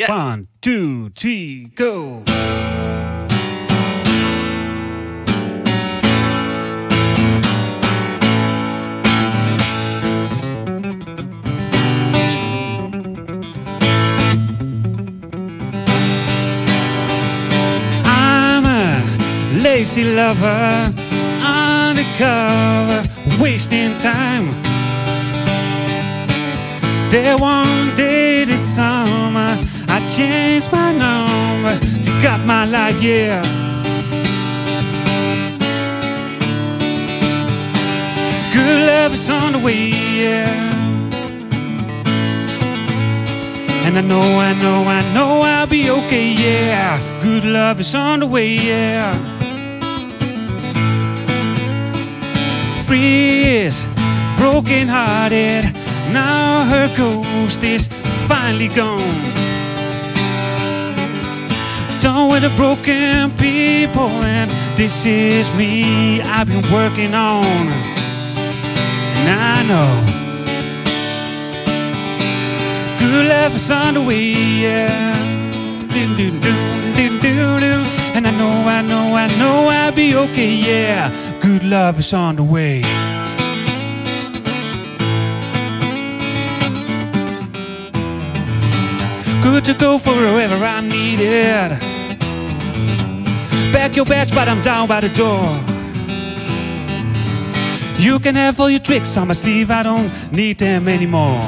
Yeah. 0.00 0.10
One, 0.10 0.48
two, 0.62 1.10
three, 1.10 1.66
go. 1.74 2.22
I'm 18.06 18.64
a 18.64 19.04
lazy 19.62 20.04
lover, 20.04 20.94
undercover, 21.44 23.02
wasting 23.38 23.94
time. 23.96 24.46
There 27.10 27.36
one 27.36 27.94
day 27.96 28.09
I 30.10 30.12
changed 30.12 30.72
my 30.72 30.90
number 30.90 31.78
to 31.78 32.10
got 32.20 32.44
my 32.44 32.64
life, 32.64 33.00
yeah. 33.00 33.42
Good 38.52 38.80
love 38.88 39.14
is 39.14 39.30
on 39.30 39.52
the 39.52 39.60
way, 39.60 39.86
yeah. 39.86 40.50
And 43.84 43.98
I 43.98 44.00
know, 44.00 44.40
I 44.40 44.52
know, 44.54 44.82
I 44.82 45.14
know 45.14 45.42
I'll 45.42 45.68
be 45.68 45.88
okay, 45.88 46.32
yeah. 46.32 46.98
Good 47.22 47.44
love 47.44 47.78
is 47.78 47.94
on 47.94 48.18
the 48.18 48.26
way, 48.26 48.54
yeah. 48.54 49.14
Free 52.82 53.44
is 53.62 53.86
broken 54.36 54.88
hearted. 54.88 55.72
Now 56.12 56.64
her 56.64 56.88
ghost 56.96 57.62
is 57.62 57.86
finally 58.26 58.66
gone. 58.66 59.39
Done 62.00 62.30
with 62.30 62.42
the 62.42 62.52
broken 62.56 63.30
people, 63.36 64.08
and 64.24 64.50
this 64.74 65.04
is 65.04 65.52
me 65.54 66.22
I've 66.22 66.46
been 66.46 66.64
working 66.72 67.14
on. 67.14 67.44
And 69.18 69.28
I 69.28 69.62
know 69.68 69.90
good 72.98 73.26
love 73.26 73.54
is 73.54 73.70
on 73.70 73.94
the 73.94 74.02
way, 74.02 74.32
yeah. 74.32 75.12
Doo, 75.88 76.16
doo, 76.16 76.30
doo, 76.40 76.94
doo, 76.96 77.20
doo, 77.20 77.60
doo. 77.60 77.84
And 78.14 78.26
I 78.26 78.30
know, 78.30 78.66
I 78.66 78.80
know, 78.80 79.14
I 79.14 79.26
know 79.38 79.68
I'll 79.68 79.92
be 79.92 80.14
okay, 80.14 80.54
yeah. 80.54 81.12
Good 81.40 81.64
love 81.64 81.98
is 81.98 82.14
on 82.14 82.36
the 82.36 82.44
way. 82.44 82.80
Good 89.42 89.64
to 89.66 89.74
go 89.74 89.98
for 89.98 90.14
wherever 90.14 90.64
I'm 90.64 90.88
needed. 90.88 91.99
Back 93.80 93.96
your 93.96 94.04
badge, 94.04 94.34
but 94.34 94.46
I'm 94.46 94.60
down 94.60 94.88
by 94.88 95.00
the 95.00 95.08
door. 95.08 95.42
You 97.98 98.18
can 98.18 98.34
have 98.34 98.60
all 98.60 98.68
your 98.68 98.78
tricks 98.78 99.16
on 99.16 99.28
my 99.28 99.32
sleeve, 99.32 99.70
I 99.70 99.82
don't 99.82 100.12
need 100.30 100.58
them 100.58 100.86
anymore. 100.86 101.40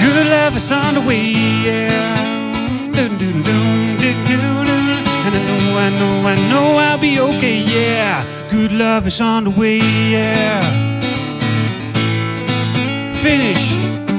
Good 0.00 0.26
love 0.26 0.56
is 0.56 0.72
on 0.72 0.94
the 0.94 1.02
way, 1.02 1.30
yeah. 1.30 1.91
And 3.04 3.20
I 5.34 5.42
know, 5.48 5.76
I 5.76 5.90
know, 5.90 6.28
I 6.28 6.34
know 6.50 6.76
I'll 6.76 6.98
be 6.98 7.18
okay, 7.18 7.60
yeah. 7.60 8.24
Good 8.48 8.70
love 8.70 9.08
is 9.08 9.20
on 9.20 9.42
the 9.44 9.50
way, 9.50 9.78
yeah. 9.78 10.62
Finish. 13.20 14.11